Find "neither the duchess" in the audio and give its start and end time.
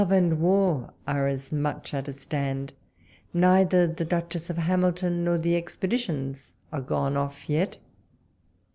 3.35-4.49